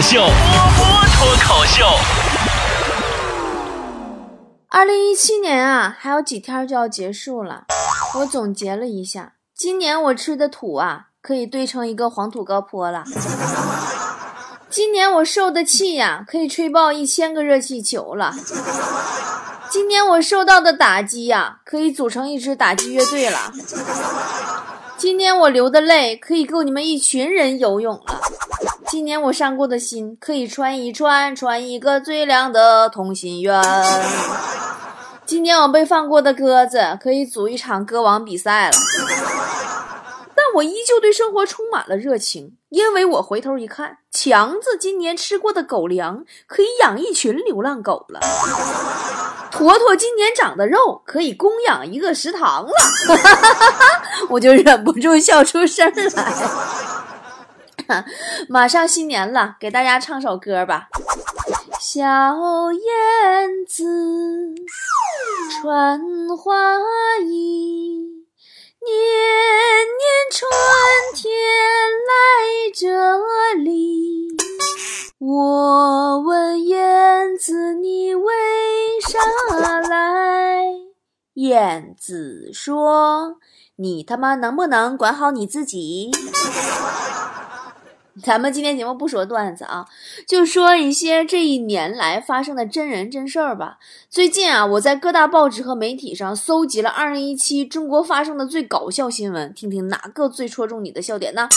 [0.00, 0.30] 秀，波
[0.76, 0.84] 波
[1.14, 1.84] 脱口秀。
[4.68, 7.64] 二零一七年啊，还有几天就要结束了。
[8.18, 13.04] 我总结了一下，今年我吃的土啊，可以堆成一个黄土高坡了。
[14.70, 18.34] 今年我受的气呀，可以吹爆一千个热气球了。
[19.68, 23.52] 今年我受到的打击呀，可以组成一支打击乐队了。
[24.96, 28.20] 今年我流的泪，可以够你们一群人游泳了。
[28.90, 33.62] 今年我伤过的心，可以穿一穿，穿一个最亮的同心圆。
[35.24, 38.72] 今年我被放过的鸽子，可以组一场歌王比赛了。
[40.34, 48.18] 但我依旧对生活充满了热情，因为我回头一看，强子今年吃过的狗粮，可以养一群流浪狗了。
[49.52, 52.72] 坨坨今年长的肉，可以供养一个食堂了。
[54.30, 56.34] 我就忍不住笑出声来。
[58.48, 60.88] 马上新年了，给大家唱首歌吧。
[61.80, 62.00] 小
[62.72, 63.84] 燕子
[65.50, 66.00] 穿
[66.36, 68.24] 花衣，
[68.84, 68.92] 年
[69.98, 70.48] 年春
[71.14, 71.32] 天
[72.06, 74.36] 来这里。
[75.18, 78.32] 我问燕子，你为
[79.02, 79.18] 啥
[79.80, 80.62] 来？
[81.34, 83.36] 燕子说
[83.76, 86.10] ：“你他妈能不能管好你自己？”
[88.22, 89.86] 咱们今天节目不说段子啊，
[90.26, 93.78] 就说一些这一年来发生的真人真事儿吧。
[94.08, 101.48] 最近啊，我在各大报纸和媒体上搜集了2017中国发生的最搞笑新闻，听听哪个最戳中你的笑点呢？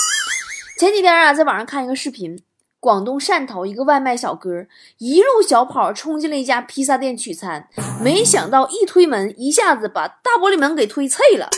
[0.79, 2.41] 前几天啊，在网上看一个视频，
[2.79, 4.65] 广东汕头一个外卖小哥
[4.99, 7.67] 一路小跑冲进了一家披萨店取餐，
[8.01, 11.49] 没想到一推门，一下子把大玻璃门给推碎了。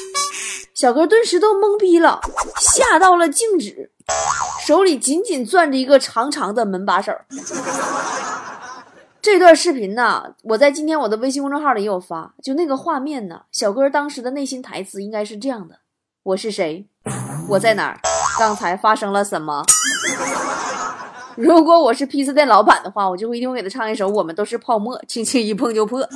[0.74, 2.20] 小哥顿时都懵逼了，
[2.60, 3.92] 吓到了静止，
[4.66, 7.14] 手里紧紧攥着一个长长的门把手。
[9.22, 15.80] 这段视频呢，我在今天我的微信公众号里也有发，就那个画面呢，小哥当时的内心台词应该是这样的：
[16.24, 16.88] 我是谁？
[17.50, 18.00] 我在哪儿？
[18.38, 19.64] 刚才发生了什么？
[21.36, 26.08] 如果我是披萨店老板的话，我就会一定会给他唱一首《我们都是泡沫》，轻轻一碰就破。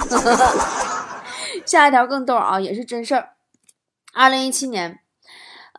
[1.66, 3.29] 下一条更逗啊，也是真事儿。
[4.13, 5.00] 二零一七年，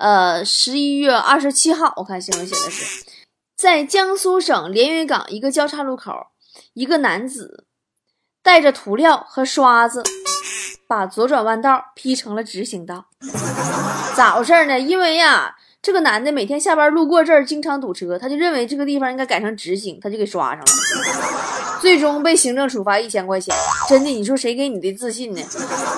[0.01, 3.05] 呃，十一月二十七号，我看新闻写的是，
[3.55, 6.11] 在江苏省连云港一个交叉路口，
[6.73, 7.67] 一个男子
[8.43, 10.03] 带着涂料和刷子，
[10.89, 13.05] 把左转弯道劈成了直行道。
[14.17, 14.81] 咋回事呢？
[14.81, 20.67] 因为呀，这个男的每天下班路过这儿，经常堵车，他就认为这个地方应该改成直行，他就给刷上了。
[21.83, 23.55] 最终被行政处罚一千块钱。
[23.87, 25.43] 真的，你说谁给你的自信呢？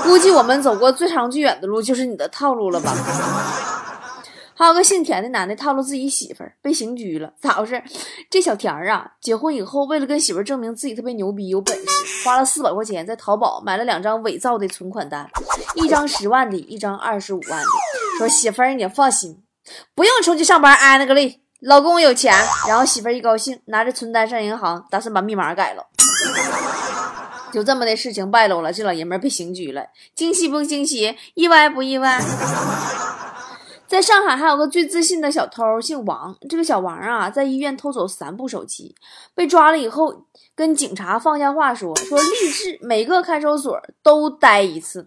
[0.02, 2.92] 估计我们走过最长最远的路就是你的套路了吧？
[4.62, 7.32] 还有个姓田的男的套路自己媳妇儿，被刑拘了。
[7.40, 7.82] 咋回事？
[8.30, 11.84] 这小田儿啊，结婚以后为了跟媳妇儿证明自己特别牛逼有本事，
[12.24, 15.28] 花了四百块钱在淘宝买了两张伪造的存款单，
[15.74, 17.66] 一张十万的，一张二十五万的。
[18.18, 19.42] 说媳妇儿你放心，
[19.96, 21.40] 不用出去上班挨那个累。
[21.58, 22.32] 老公有钱，
[22.68, 25.84] 然后媳妇儿一高兴，拿着存单上银行，打算把密码改了。
[27.52, 31.16] 就这么的事情败露了，这老爷们儿被刑拘了，惊喜不惊喜？
[31.34, 32.22] 意外不意外？
[33.92, 36.34] 在上海还有个最自信的小偷，姓王。
[36.48, 38.94] 这个小王啊，在医院偷走三部手机，
[39.34, 40.24] 被抓了以后，
[40.56, 45.06] 跟警察放下话说：“说立志每个看守所都待一次。”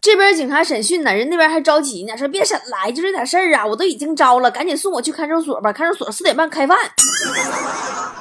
[0.00, 5.70] 这边警察审讯呢，人那边还着急呢，说：“别审了，就这点事儿啊，我都已经招了，赶紧送我去看守所吧。
[5.70, 6.78] 看守所四点半开饭，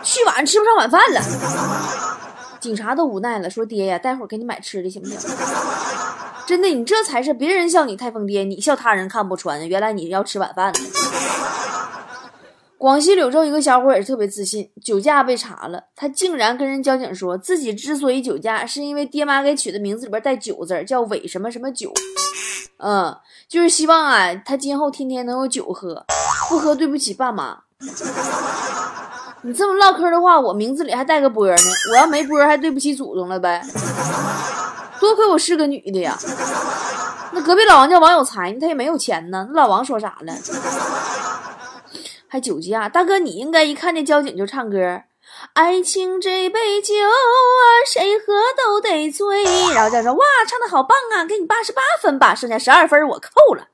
[0.04, 1.22] 去晚吃不上晚饭了。”
[2.60, 5.18] 警察都无奈了，说：“爹呀，待会儿给你买吃的行不行？”
[6.46, 9.68] 真的，你这才是别人笑你太疯癫，你笑他人看不穿。
[9.68, 10.80] 原来你要吃晚饭呢。
[12.78, 21.94] 广西柳州一个小伙也是特别自信，酒驾被查了，他竟然跟人交警说自己之所以酒驾，是因为爹妈给取的名字里边带酒字，叫伟什么什么酒。
[22.80, 23.16] 嗯，
[23.48, 26.06] 就是希望啊，他今后天天能有酒喝，
[26.50, 27.60] 不喝对不起爸妈。
[29.44, 31.56] 你这么唠嗑的话，我名字里还带个波呢，
[31.92, 33.64] 我要没波还对不起祖宗了呗。
[35.04, 36.18] 多亏我是个女的呀！
[37.34, 39.46] 那隔壁老王叫王有才，他也没有钱呢。
[39.52, 40.34] 那老王说啥了？
[42.30, 42.88] 还酒驾？
[42.88, 45.02] 大哥，你应该一看见交警就唱歌，
[45.52, 49.44] 爱情这杯酒啊，谁喝都得醉。
[49.74, 53.68] 然后再说，哇，唱的好棒啊，给你八十八分吧，剩下十二分我扣了。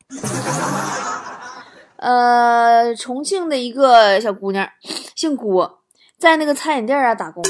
[1.97, 4.67] 呃，重庆的一个小姑娘，
[5.15, 5.78] 姓郭。
[6.19, 7.41] 在那个餐饮店啊打工，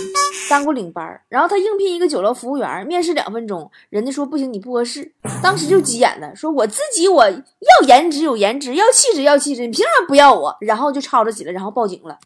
[0.47, 5.11] 当过领班，然后他应聘一个酒楼服务员，面试两分钟，人家说不行，你不合适，
[5.41, 10.55] 当时就急眼了，说我自己我要颜值有颜值，要气质要气质，你凭什么不要我？
[10.61, 12.19] 然后就吵着起来，然后报警了。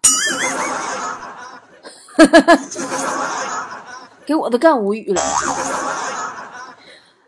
[4.26, 5.22] 给我都干无语了。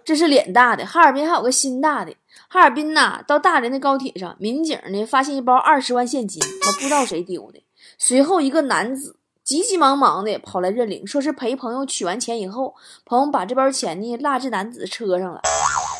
[0.04, 2.14] 这是脸大的，哈尔滨还有个心大的。
[2.50, 7.65] 哈尔滨呐，到大连的高铁上，民警呢发现一包二十万现金，我不知道谁丢的。
[7.98, 12.76] 随后一个男子急急忙忙的跑来认领，说是陪朋友取完钱以后，
[13.06, 15.42] 朋友把这包钱呢落这男子车上了。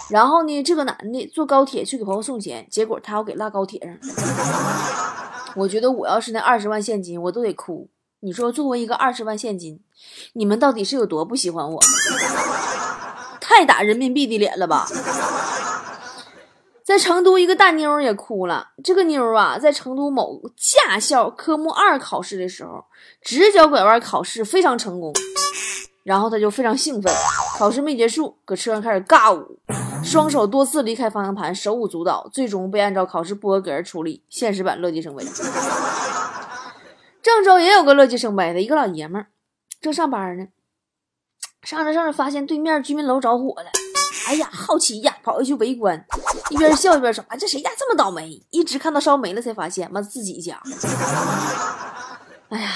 [0.10, 4.00] 然后呢，这个男的坐高铁去给朋友送钱，结果他要给落高铁上了。
[5.58, 7.88] 我觉得我要是那二十万现金，我都得哭。
[8.22, 9.80] 你说作为一个二十万现金，
[10.34, 11.80] 你们到底是有多不喜欢我？
[13.40, 14.88] 太打人民币的脸了吧！
[16.96, 18.70] 在成都，一个大妞也哭了。
[18.82, 22.86] 这个妞啊，在成都某驾校科目二考试的时候，
[23.22, 25.12] 直角拐弯考试非常成功，
[26.06, 27.14] 然后她就非常兴奋。
[27.58, 29.60] 考试没结束，搁车上开始尬舞，
[30.06, 34.24] 双手多次离开方向盘，手舞足蹈，最终被按照考试不合格处理。
[34.30, 35.26] 现实版乐极生悲。
[37.22, 39.28] 郑州也有个乐极生悲的一个老爷们儿，
[39.82, 40.48] 正上班呢。
[41.62, 43.70] 上着上着，发现对面居民楼着火了。
[44.30, 46.06] 哎呀，好奇呀，跑过去围观，
[46.52, 48.42] 一边笑一边说：“啊，这谁家这么倒霉？
[48.52, 50.62] 一直看到烧没了，才发现妈自己家。
[52.50, 52.72] ”哎呀，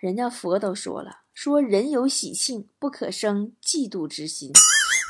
[0.00, 4.50] 人家佛都说了，说人有喜庆不可生嫉妒之心，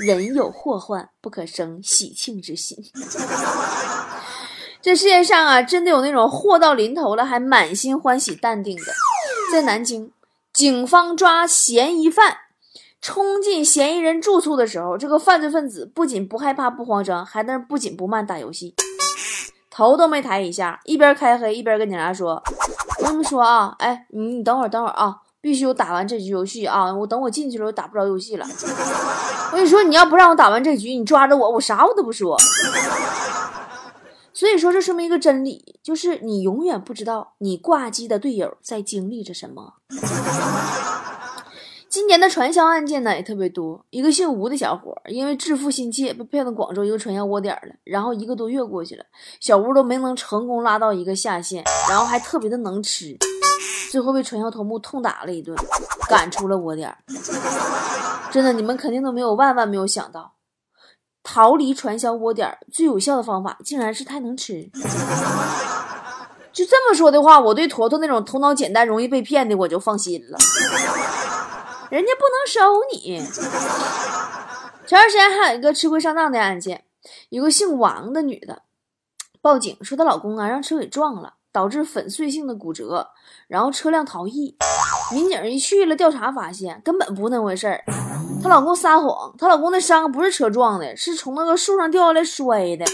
[0.00, 2.76] 人有祸患不可生喜庆之心。
[4.82, 8.92] 这世界上啊，真的有那种祸到临头了还满心欢喜淡定的。
[9.52, 10.12] 在南京，
[10.52, 12.38] 警方抓嫌疑犯。
[13.00, 18.74] 冲进嫌疑人住处的时候，这个犯罪分子不仅不害怕、不慌张，还在那不紧不慢打游戏，
[19.70, 22.42] 头都没抬一下，一边开黑一边跟警察说
[23.00, 28.46] ：“我跟你们说啊，哎，你你等会儿，等会儿啊，必须我打完这局游戏啊，我等我进去了，我打不着游戏了。
[29.52, 32.36] 我跟你说，你要不让我打完这局，你抓着我，我啥我都不说。
[34.34, 39.74] 所以说，这说明一个真理，就是你永远不知道你挂机的队友在经历着什么。”
[42.10, 43.86] 今年的传销案件呢也特别多。
[43.90, 47.72] 一个姓吴的小伙因为致富心切，被骗到广州一个传销窝点了。
[47.84, 49.04] 然后一个多月过去了，
[49.38, 53.16] 小吴都没能成功拉到一个下线，然后还特别的能吃，
[53.92, 55.56] 最后被传销头目痛打了一顿，
[56.08, 56.92] 赶出了窝点。
[58.32, 60.32] 真的，你们肯定都没有万万没有想到，
[61.22, 64.68] 逃离传销窝点最有效的方法，竟然是太能吃。
[66.52, 70.36] 就这么说的话，我对坨坨那种头脑简单、容易被骗的，我就放心了。
[71.90, 73.20] 人家不能收你。
[74.86, 76.84] 前段时间还有一个吃亏上当的案件，
[77.30, 78.62] 有个姓王的女的
[79.40, 83.08] 报警说她老公啊让车给撞了，导致粉碎性的骨折，
[83.48, 84.56] 然后车辆逃逸。
[85.12, 87.84] 民警一去了调查，发现根本不是那回事儿，
[88.40, 92.84] 她老公撒谎，她老公的伤不是车撞的，是从那个树上掉下来摔的。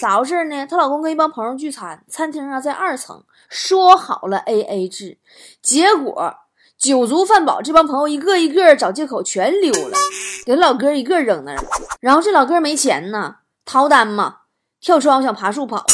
[0.00, 0.64] 咋回事呢？
[0.66, 5.18] 她老公跟一帮朋友聚餐，餐厅啊在二层，说好了 A A 制，
[5.60, 6.36] 结果。
[6.78, 9.98] 酒足饭饱，这帮朋友一个一个找借口全溜了，
[10.46, 11.64] 给老哥一个扔那儿了。
[12.00, 14.36] 然后这老哥没钱呢，逃单嘛，
[14.80, 15.84] 跳窗想爬树跑了，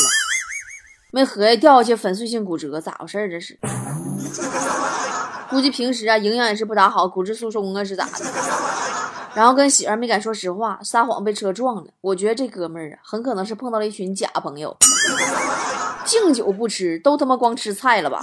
[1.11, 3.59] 没合计掉下去粉碎性骨折，咋回事这是？
[5.49, 8.25] 估计平时啊营养也是不咋好，骨质疏松啊是咋的？
[9.35, 11.85] 然后跟媳妇没敢说实话，撒谎被车撞了。
[12.03, 14.77] 我觉得这哥们儿啊，很可能是碰到了一群假朋友，
[16.05, 18.23] 敬酒不吃，都他妈光吃菜了吧？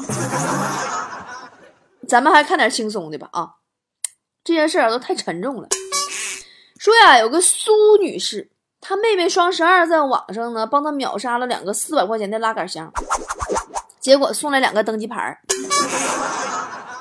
[2.12, 3.52] 咱们还看点轻松的吧啊！
[4.44, 5.70] 这件事儿都太沉重了。
[6.78, 12.92] 说呀，有个苏女士，她妹妹双十二在网上呢帮她秒杀了两个四百块钱的拉杆箱，
[14.02, 15.40] 结果送来两个登机牌。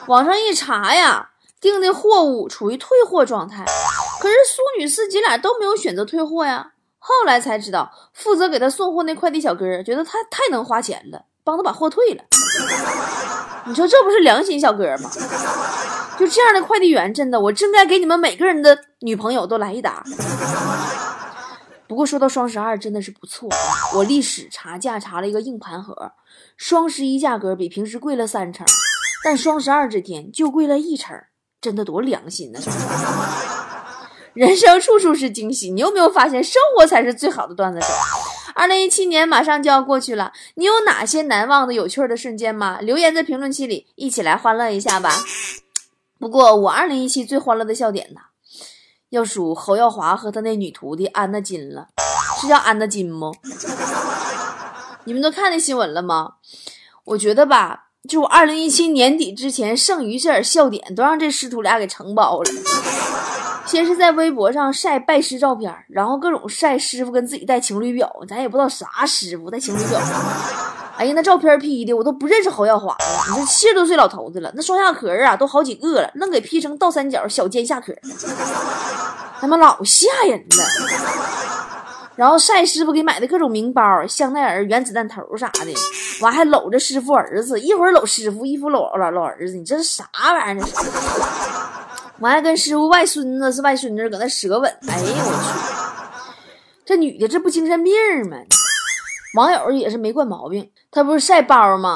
[0.07, 1.31] 网上一查呀，
[1.61, 3.65] 订的货物处于退货状态，
[4.21, 6.75] 可是苏女士姐俩都没有选择退货呀。
[7.01, 12.23] 后来才知道，负责给她送货那快递小哥觉得她太能花钱了，帮她把货退了。
[13.67, 15.11] 你说这不是良心小哥吗？
[16.19, 20.05] 就这样的快递员，真的，我真该给你们每个人的女朋友都来一打。
[21.87, 23.49] 不过说到双十二，真的是不错。
[23.95, 26.13] 我历史查价查了一个硬盘盒，
[26.57, 28.67] 双十一价格比平时贵了三成，
[29.25, 31.17] 但双十二这天就贵了一成，
[31.61, 32.61] 真的多良心呢！
[34.35, 37.89] 人生处处是惊喜，你有没有发现，生活才是最好的段子手？
[38.55, 42.81] 二零一七年马上就要过去了，你有哪些难忘的有趣的瞬间吗？
[42.81, 45.11] 留言在评论区里，一起来欢乐一下吧。
[46.19, 48.21] 不过我二零一七最欢乐的笑点呢，
[49.11, 51.89] 要数侯耀华和他那女徒弟安德金了，
[52.41, 53.31] 是叫安德金吗？
[55.05, 56.35] 你们都看那新闻了吗？
[57.05, 62.51] 我觉得吧，就二零一七年底之前剩余这点笑点，都让这师徒俩给承包了。
[63.67, 70.01] 先是在微博上晒拜师照片，然后各种晒师傅跟自己带情侣表，咱也不知道啥师傅带情侣表。
[70.97, 72.99] 哎呀，那照片 P 的我都不认识侯耀华了。
[73.29, 77.95] 你说七十多岁老头子了，那双下壳啊都好几个了，愣给 P 成倒三角小尖下壳，
[79.41, 81.40] 他妈老吓人了。
[82.21, 85.73] 然后晒师傅给买的各种名包、香奈儿、原子弹头啥的，
[86.21, 90.67] 完还搂着师傅儿子，一会儿搂师傅，一会儿搂老老儿子，你这是啥玩意儿？
[92.19, 96.35] 完还跟师傅外孙子是外孙女搁那舌吻，哎呦我去！
[96.85, 97.95] 这女的这不精神病
[98.29, 98.37] 吗？
[99.37, 101.95] 网友也是没惯毛病，他不是晒包吗？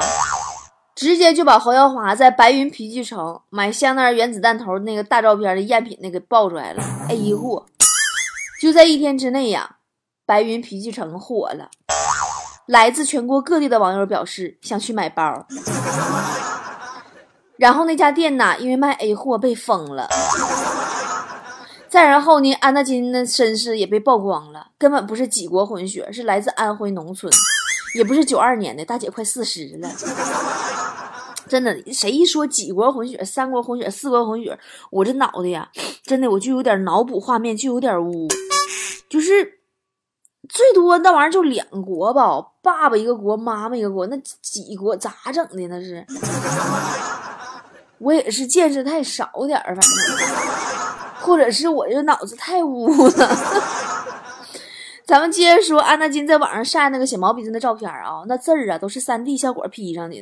[0.95, 7.67] 直接就把侯耀华在白云皮具城买香奈儿原子弹头那个大照片的赝品那个爆出来了，A 货，
[8.59, 9.75] 就在一天之内呀。
[10.25, 11.69] 白云皮具城火了，
[12.65, 15.45] 来自全国各地的网友表示想去买包，
[17.57, 20.09] 然后那家店呢，因为卖 A 货被封了。
[21.87, 27.31] 再然后呢，安纳金的身世也被曝光了，根本不是几国混血，是来自安徽农村，
[27.95, 29.89] 也不是九二年的大姐，快四十了。
[31.47, 34.57] 真的，谁一说几国混血、三国混血、四国混血，
[34.89, 35.69] 我这脑袋呀，
[36.03, 38.27] 真的我就有点脑补画面，就有点污，
[39.07, 39.54] 就是。
[40.49, 45.67] 最多那玩意儿就两国吧，爸爸一个国，妈妈一个国，那几国咋整的？
[45.67, 46.05] 那是，
[47.99, 49.91] 我也是见识太少点儿，反正，
[51.21, 53.37] 或者是我这脑子太污了。
[55.05, 60.19] 咱们接着说，安纳金在网上晒那个写毛笔字的照片啊，那字儿啊都是三 D 效果 P 上的。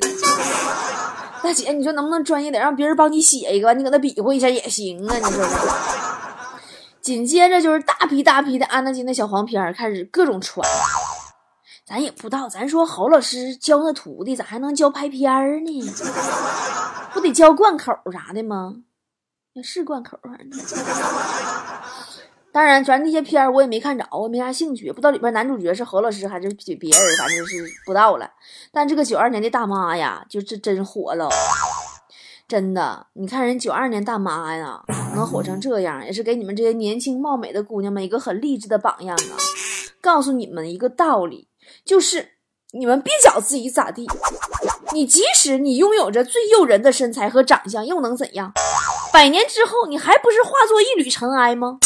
[1.41, 5.15] 大姐，你说能不能专业点，让别人帮你写一个，你搁那比划一下也行啊？
[5.17, 5.45] 你说。
[7.03, 10.65] 紧接着就是大批大批的安德金的小黄片开始各种传，
[11.85, 15.93] 咱也不知道，咱说侯老师教那徒弟咋还能教拍片儿呢？
[17.11, 18.75] 不得教贯口啥的吗？
[19.51, 20.59] 也是贯口反正。
[22.53, 28.31] 当然，咱那些片儿我也没看着，我没啥兴趣，不知道里边男主角是侯老师还是别人，反正是不知道了。
[28.71, 31.27] 但这个九二年的大妈呀，就这真火了。
[32.47, 34.83] 真的，你看人九二年大妈呀，
[35.15, 39.33] 能火成这样，也是给你们这些年轻貌美的姑娘们一个很励志的榜样啊！
[40.01, 41.47] 告诉你们一个道理，
[41.83, 42.33] 就是
[42.73, 44.05] 你们别觉自己咋地，
[44.93, 48.51] 你即使你拥有着最诱人的身材和长相，又能怎样？
[49.11, 51.79] 百年之后，你还不是化作一缕尘埃吗？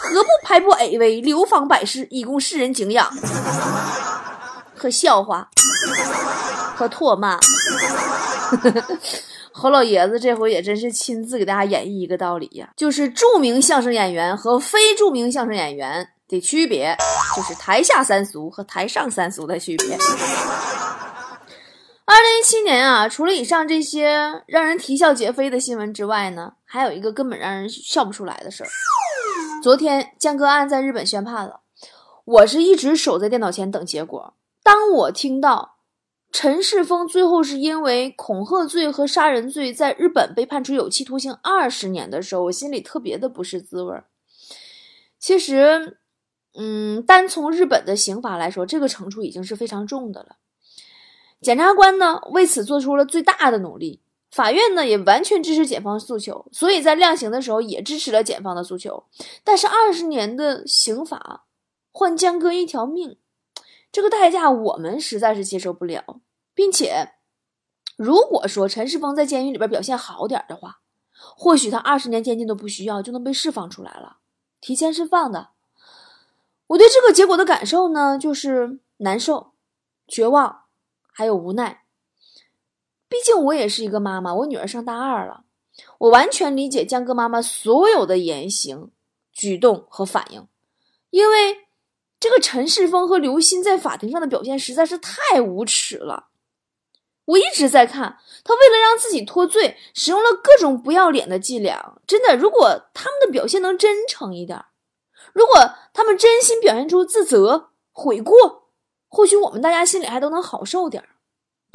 [0.00, 3.08] 何不拍部 AV，流芳百世，以供世人敬仰
[4.74, 5.50] 和笑话
[6.74, 7.38] 和唾骂？
[9.58, 16.96] 侯老爷子这回也真是亲自给大家演绎一个道理呀，就是著名相声演员和非著名相声演员的区别，
[17.34, 19.98] 就是台下三俗和台上三俗的区别。
[22.04, 28.68] 二零一七年啊，除了以上这些让人啼笑皆非的新闻之外呢，还有一个根本让人笑不出来的事儿。
[29.60, 31.62] 昨天江歌案在日本宣判了，
[32.24, 34.34] 我是一直守在电脑前等结果。
[34.62, 35.77] 当我听到。
[36.30, 44.06] 陈世峰最后是因为恐吓罪和杀人罪，在日本被判处有期徒刑二十年的时候，我心里特别的不是滋味儿。
[45.18, 45.98] 其实，
[46.54, 50.36] 嗯，单从日本的刑法来说，这个惩处已经是非常重的了。
[51.40, 59.04] 检察官呢为此做出了最大的努力，法院呢也完全支持检方诉求，所以在量刑的时候也支持了检方的诉求。
[59.42, 61.44] 但是二十年的刑罚
[61.90, 63.16] 换江哥一条命。
[63.90, 66.20] 这个代价我们实在是接受不了，
[66.54, 67.14] 并且，
[67.96, 70.80] 如果说陈世峰在监狱里边表现好点的话，
[71.10, 74.18] 或许他二十年监禁都不需要就能被释放出来了，
[74.60, 75.50] 提前释放的。
[76.68, 79.52] 我对这个结果的感受呢，就是难受、
[80.06, 80.64] 绝望，
[81.10, 81.84] 还有无奈。
[83.08, 85.44] 毕竟我也是一个妈妈，我女儿上大二了，
[85.96, 88.90] 我完全理解江哥妈妈所有的言行、
[89.32, 90.46] 举动和反应，
[91.08, 91.67] 因为。
[92.20, 96.28] 这个陈世峰和刘鑫在法庭上的表现实在是太无耻了。
[97.26, 102.00] 我一直在看他为了让自己脱罪，使用了各种不要脸的伎俩。
[102.06, 104.64] 真的，如果他们的表现能真诚一点，
[105.34, 108.70] 如果他们真心表现出自责悔过，
[109.08, 111.08] 或许我们大家心里还都能好受点儿。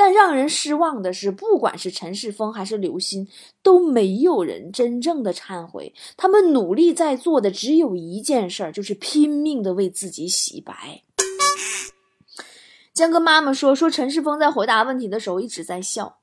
[0.03, 3.25] 但让人失望的是，不管是陈世峰还是刘鑫，
[3.61, 5.93] 都没有人真正的忏悔。
[6.17, 11.03] 他们努力在做的只有一件事儿，就是拼命的为自己洗白。
[12.93, 16.17] 江哥妈妈说：“说陈世峰在回答问题的时候一直在笑，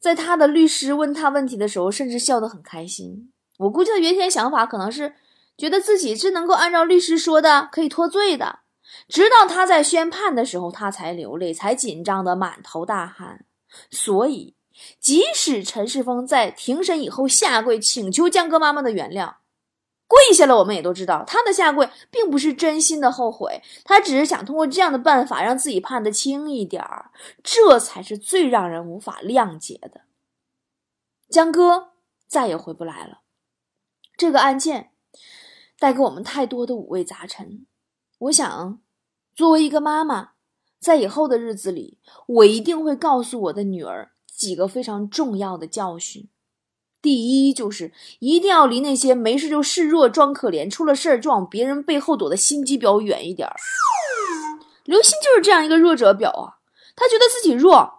[0.00, 3.30] 在他的律师问他问题的时候，甚至笑得很开心。
[3.58, 5.12] 我估计他原先想法可能是
[5.58, 8.60] 觉得自己是能够按照律师说的可以脱罪的。”
[9.08, 13.44] 直到他在宣判的时候，他才流泪，才紧张的满头大汗。
[13.90, 14.56] 所以，
[14.98, 19.36] 即使陈世峰在庭审以后下跪请求江歌妈妈的原谅，
[20.06, 27.10] 跪下了，我们也都知道，他的下跪并不是真心的后悔，他只是想通过这样的办法让自己判得轻一点儿，
[27.42, 30.02] 这才是最让人无法谅解的。
[31.28, 31.92] 江哥
[32.26, 33.20] 再也回不来了，
[34.16, 34.92] 这个案件
[35.78, 37.66] 带给我们太多的五味杂陈。
[38.18, 38.80] 我想，
[39.36, 40.30] 作为一个妈妈，
[40.80, 46.28] 在以后的日子里，我一定会告诉我的女儿几个非常重要的教训。
[47.00, 53.54] 第一就是一定要离那些没事就示弱、装可怜，出了事儿就往别人背后躲的心机婊远一点儿。
[54.82, 56.58] 刘星就是这样一个弱者婊啊，
[56.96, 57.97] 他觉得自己弱，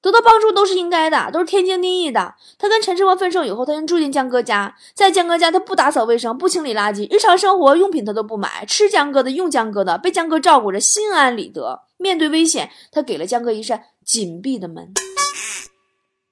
[0.00, 2.34] 得到帮助都是应该的，都是天经地义的。
[2.56, 11.82] 他跟陈世峰分手以后，他就住进江哥家，在江哥家他不打扫卫生、不清理垃圾，日常生活用品他都不买，吃江哥的、用江哥的，被江哥照顾着，心安理得。
[11.96, 14.92] 面对危险，他给了江哥一扇紧闭的门。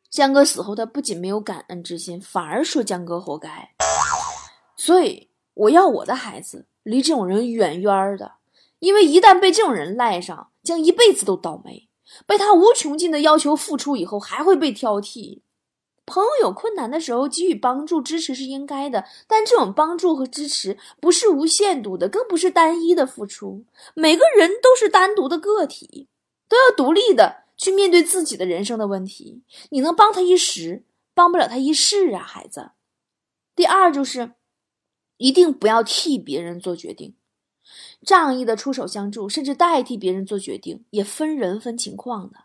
[0.08, 3.50] 江哥死后，他不仅没有感恩之心，反而说江哥活该。
[4.76, 8.34] 所以我要我的孩子离这种人远远的，
[8.78, 11.88] 因为一旦被这种人赖上，将一辈子都倒霉。
[12.26, 15.40] 被他无穷尽的要求付出以后，还会被挑剔。
[16.04, 23.64] 朋友有困难的时候给予帮助支持是应该的，但这种帮助和支持不是无限度的，更不是单一的付出。
[23.94, 26.08] 每个人都是单独的个体，
[26.48, 27.44] 都要独立的。
[27.58, 30.84] 去面对自己的人生的问题，你能帮他一时，
[31.14, 32.72] 帮不了他一世啊，孩子。
[33.54, 34.32] 第二就是，
[35.16, 37.14] 一定不要替别人做决定，
[38.04, 42.36] 仗义的出手相助，甚至代替别人做决定，也分人分情况的。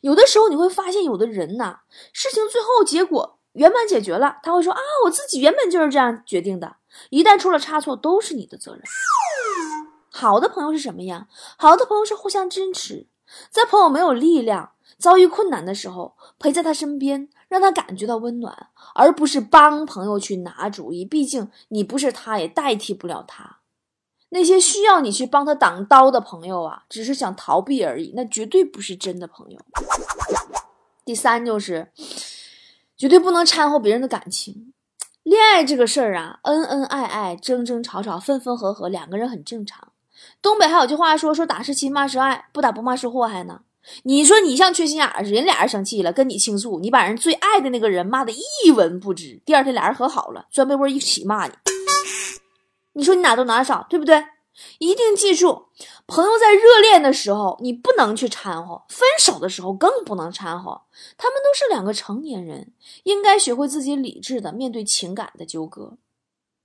[0.00, 1.80] 有的时候你会发现，有的人呐，
[2.12, 6.76] 事情最后结果圆满解决了，他会说啊，我自己原本就是这样决定的，
[7.10, 8.82] 一旦出了差错，都是你的责任。
[10.10, 11.28] 好的朋友是什么呀？
[11.58, 13.08] 好的朋友是互相支持。
[13.50, 21.04] 在朋友没有力量、遭遇困难的时候，陪在他身边，让他感觉到温暖，而不是帮朋友去拿主意。
[21.04, 23.58] 毕竟你不是他，也代替不了他。
[24.34, 29.60] 那些需要你去帮他挡刀的朋友啊，只是想逃避而已，那绝对不是真的朋友。
[31.04, 31.92] 第三就是，
[32.96, 34.72] 绝对不能掺和别人的感情。
[35.22, 39.92] 恋爱这个事儿啊，恩恩爱爱、争争吵吵、分分合合，两个人很正常。
[40.42, 43.60] 东北还有句话说：“说打是亲，骂是爱，不打不骂是祸害呢。”
[44.02, 49.40] 你说你像缺心眼儿似的，人俩人生气了，跟你倾诉，你把人最爱的那个人骂的一文不值。
[49.46, 51.52] 第二天俩人和好了，钻被窝一起骂你。
[52.96, 54.24] 你说你哪多哪少，对不对？
[54.78, 55.66] 一定记住，
[56.06, 60.82] 朋友在热恋的时候你不能去掺和，分手的时候更不能掺和。
[61.16, 65.98] 他们都是两个成年人，应该学会自己理智的面对情感的纠葛。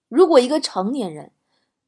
[0.08, 1.32] 如果一个成年人，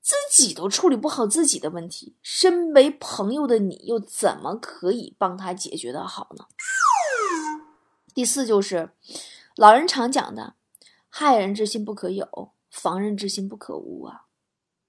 [0.02, 6.46] 自己都处理不好自己的问题，身为朋友的你又怎么可以帮他解决的好呢？
[8.14, 8.90] 第四就是，
[9.56, 10.56] 老人常讲的
[11.08, 14.24] “害人之心不可有，防人之心不可无”啊。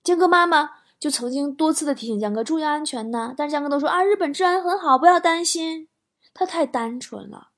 [0.02, 5.88] 江哥妈妈就曾经多次的提醒江哥注意安全呢，但是江哥都说啊，日本治安很好，不要担心。
[6.32, 7.48] 他太单纯了，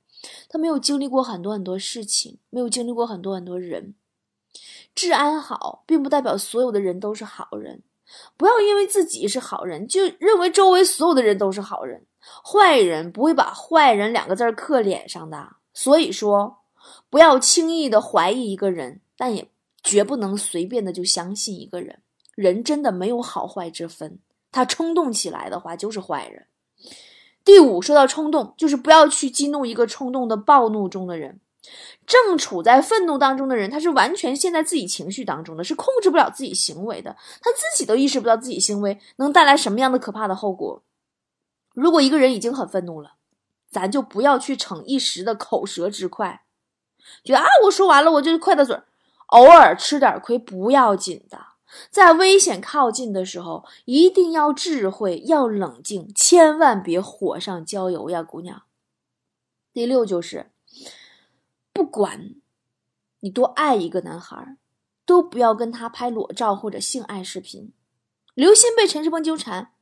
[0.49, 3.97] 他没有经历过很多很多事情，没有经历过很多很多人。
[4.95, 7.83] 治安好，并不代表所有的人都是好人。
[8.39, 12.07] 不要因为自己是好人，就认为周围所有的人都是好人。
[12.43, 15.57] 坏人不会把“坏人”两个字刻脸上的。
[15.75, 16.61] 所以说，
[17.11, 19.51] 不要轻易的怀疑一个人，但也
[19.83, 22.01] 绝不能随便的就相信一个人。
[22.35, 24.19] 人真的没有好坏之分，
[24.51, 26.47] 他冲动起来的话就是坏人。
[27.45, 31.41] 第五，说到冲动，就是不要去激怒一个冲动的暴怒中的人。
[32.07, 37.17] 正处在愤怒当中的人，他是完全陷在自己情绪当中的，是控制不了自己行为的。
[37.41, 40.83] 他自己都意识不到自己行为能带来什么样的可怕的后果。
[41.73, 43.15] 如果一个人已经很愤怒了，
[43.71, 46.45] 咱就不要去逞一时的口舌之快，
[47.25, 48.85] 觉得啊，我说完了我就快的嘴儿，
[49.29, 51.39] 偶尔吃点亏不要紧的。
[51.91, 58.63] 在危险靠近的时候，一定要智慧，要冷静，千万别火上浇油呀，姑娘。
[59.73, 60.51] 第六就是。
[61.73, 62.35] 不管
[63.19, 64.57] 你多爱一个男孩，
[65.05, 67.73] 都不要跟他拍裸照或者性爱视频。
[68.35, 69.73] 刘鑫被陈世峰纠缠，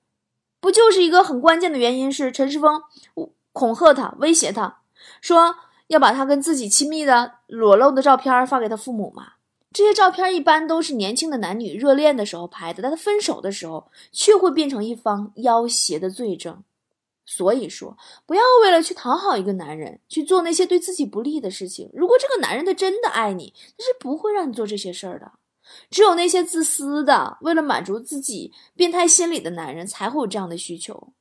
[0.58, 2.82] 不就是一个很关键的原因是陈世峰
[3.52, 4.80] 恐吓他、威胁他，
[5.20, 5.56] 说
[5.88, 9.34] 要把他跟自己亲密的裸露的照片发给他父母吗？
[9.72, 16.62] 这些照片一般都是年轻的男女热恋的时候拍的，但他分手的时候却会变成一方要挟的罪证。
[17.24, 21.88] 所以说，不要为了去讨好一个男人去做那些对自己不利的事情。
[21.94, 25.32] 如果这个男人他真的爱你，他是不会让你做这些事儿的。
[25.88, 31.12] 只有那些自私的、为了满足自己变态心理的男人才会有这样的需求。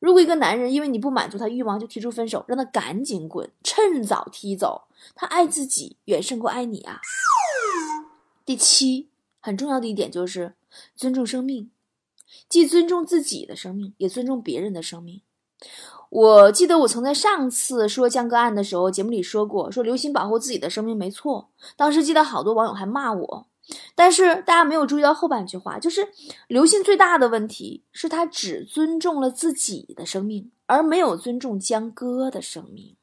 [0.00, 4.88] 如果一个男人因为你不满足他欲望就提出分手，让他赶紧滚，趁早踢走。
[5.14, 7.00] 他爱自己远胜过爱你啊。
[8.48, 10.54] 第七，很重要的一点就是
[10.96, 11.70] 尊重生命，
[12.48, 15.20] 既尊重自己的生命，也尊重别人的生命。
[16.08, 21.50] 我记得我曾在上次说江歌案的时候，节目里说过，说刘鑫保护自己的生命没错。
[21.76, 23.46] 当时记得好多网友还骂我，
[23.94, 26.08] 但是大家没有注意到后半句话，就是
[26.46, 32.96] 刘鑫最大的问题是他只尊重了自己的生命，而没有尊重江歌的生命。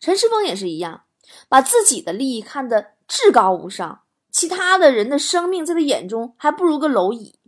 [0.00, 1.04] 陈世峰也是一样，
[1.48, 7.40] 把自己的利益看得至高无上，其他的人的生命在他眼中还不如个蝼蚁。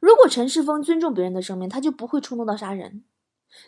[0.00, 3.04] 如果陈世峰尊重别人的生命，他就不会冲动到杀人。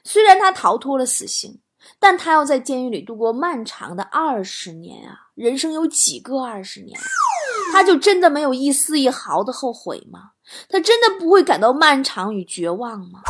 [0.03, 1.61] 虽然他逃脱了死刑，
[2.01, 5.29] 但他要在监狱里度过漫长的二十年啊！
[5.37, 6.99] 人生有几个二十年？
[7.73, 10.33] 他就真的没有一丝一毫的后悔吗？
[10.69, 13.23] 他真的不会感到漫长与绝望吗？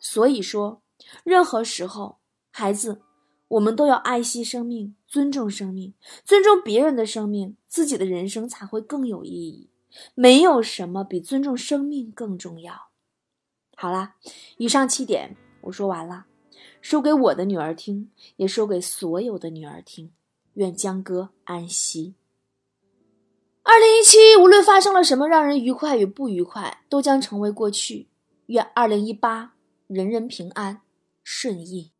[0.00, 0.82] 所以说，
[1.22, 2.18] 任何时候，
[2.50, 3.02] 孩子。
[3.48, 5.94] 我们都要爱惜生命，尊重生命，
[6.24, 9.70] 尊重别人的生命，自己的人生才会更有意义。
[10.14, 12.90] 没有什么比尊重生命更重要。
[13.74, 14.16] 好啦，
[14.58, 16.26] 以上七点我说完了，
[16.82, 20.12] 说给我的女儿听，也说给所有的女儿听。
[20.54, 22.14] 愿江哥安息。
[23.62, 28.08] 二零一七，无论发生了什么让人愉快与不愉快，都将成为过去。
[28.46, 29.54] 愿二零一八，
[29.86, 30.80] 人人平安
[31.22, 31.92] 顺意。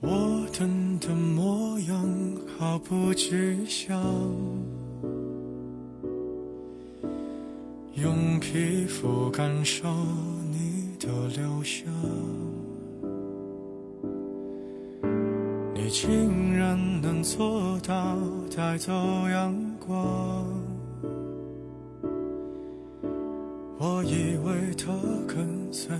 [0.00, 2.08] 我等的模样
[2.56, 4.00] 毫不具象，
[7.94, 9.88] 用皮肤感受
[10.52, 11.92] 你的留香，
[15.74, 18.16] 你竟然能做到
[18.56, 18.92] 带走
[19.28, 19.52] 阳
[19.84, 20.46] 光，
[23.76, 24.92] 我以为它
[25.26, 25.96] 跟随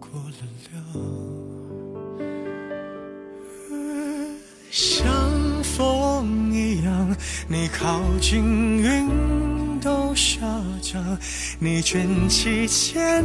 [0.00, 1.35] 过了量。
[4.78, 5.08] 像
[5.62, 7.16] 风一样，
[7.48, 8.44] 你靠近
[8.76, 10.40] 云都下
[10.82, 11.02] 降，
[11.58, 13.24] 你卷起千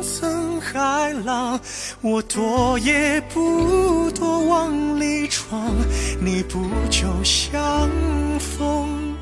[0.00, 1.58] 层海浪，
[2.02, 5.74] 我躲也不躲往里闯，
[6.20, 7.90] 你不就像
[8.38, 8.81] 风？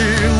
[0.00, 0.39] 是。